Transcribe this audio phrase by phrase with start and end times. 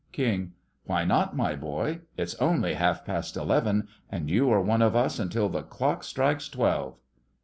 [0.13, 0.53] KING:
[0.85, 1.99] Why not, my boy?
[2.17, 6.49] It's only half past eleven, and you are one of us until the clock strikes
[6.49, 6.97] twelve.